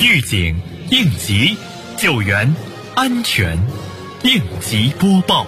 [0.00, 0.54] 预警、
[0.90, 1.56] 应急、
[1.96, 2.54] 救援、
[2.94, 3.58] 安全，
[4.22, 5.44] 应急播报。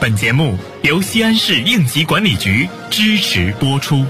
[0.00, 4.04] 本节目由西安市应急管理局支持播出。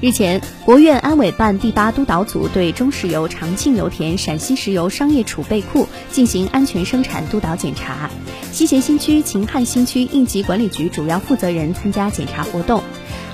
[0.00, 8.08] 日前，国务院安委办第八督导组对中石油长庆油田陕西石油商业储备库进行安全生产督导检查，
[8.52, 12.82] 西咸新区、秦汉新区应急管理局主要负责人参加检查活动。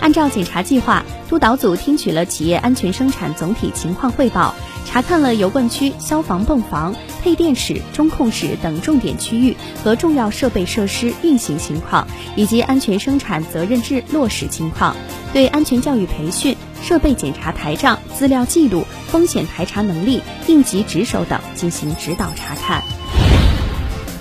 [0.06, 12.06] 按照检查计划，督导组听取了企业安全生产总体情况汇报，查看了油罐区消防泵房、配电室、中控室等重点区域和重要设备设施运行情况，
[12.36, 14.94] 以及安全生产责任制落实情况，
[15.32, 22.80] 对安全教育培训、设备检查台账、资料记录、风险排查能力、应急值守等进行指导查看。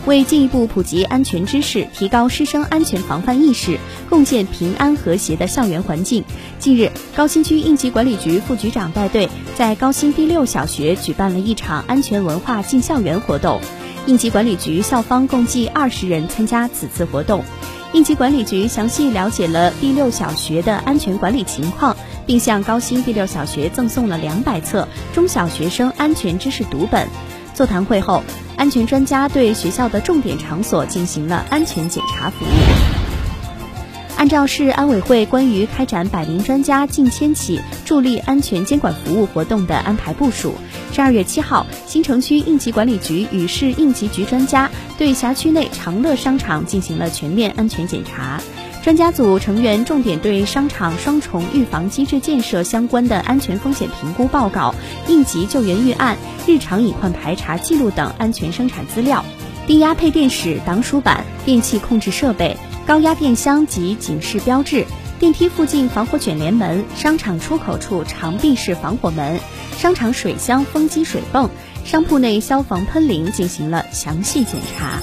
[0.05, 6.23] 为进一步普及安全知识，提高师生安全防范意识，共建平安和谐的校园环境，
[6.59, 13.59] 近日，高新区应急管理局副局长带队在高新第六小学举办了一场安全文化进校园活动。
[14.06, 17.44] 应急管理局校方共计二十人参加此次活动。
[17.94, 21.97] 应急管理局详细了解了第六小学的安全管理情况，
[22.28, 27.08] 并向高新第六小学赠送了两百册中小学生安全知识读本。
[27.56, 28.22] 座谈会后，
[28.58, 32.50] 安全专家对学校的重点场所进行了安全检查服务。
[34.17, 40.56] 按照市安委会关于开展百名专家近千起助力安全监管服务活动的安排部署，
[40.94, 48.42] 十二月七号，新城区应急管理局与市应急局专家对辖区内长乐商场进行了全面安全检查。
[48.86, 54.75] 专家组成员重点对商场双重预防机制建设相关的安全风险评估报告、
[55.08, 59.25] 应急救援预案、日常隐患排查记录等安全生产资料、
[59.66, 64.86] 低压配电室挡鼠板、电气控制设备、高压电箱及警示标志、
[65.17, 69.39] 电梯附近防火卷帘门、商场出口处长臂式防火门、
[69.75, 71.50] 商场水箱风机水泵、
[71.86, 75.02] 商铺内消防喷淋进行了详细检查。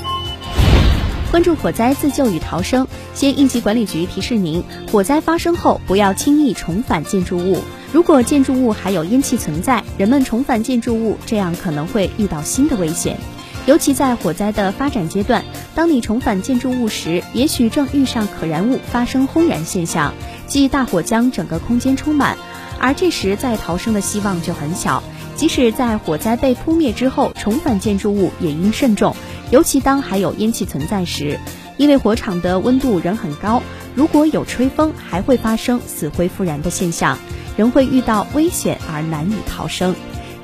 [1.32, 7.58] 关注火灾自救与逃生，县应急管理局提示您：火灾发生后不要轻易重返建筑物。
[7.92, 13.18] 如果建筑物还有烟气存在，人们重返建筑物，这样可能会遇到新的危险。
[13.66, 20.14] 尤其在火灾的发展阶段，当你重返建筑物时，也许正遇上可燃物发生轰燃现象，
[20.46, 22.36] 即大火将整个空间充满，
[22.80, 25.02] 而这时再逃生的希望就很小。
[25.36, 29.14] 即使在火灾被扑灭之后，重返建筑物也应慎重。
[29.50, 31.38] 尤其当还有烟气存在时，
[31.76, 33.62] 因为火场的温度仍很高，
[33.94, 37.18] 如果有吹风，还会发生死灰复燃的现象，
[37.56, 39.94] 仍会遇到危险而难以逃生。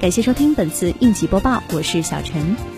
[0.00, 2.77] 感谢收听本次应急播报，我是小陈。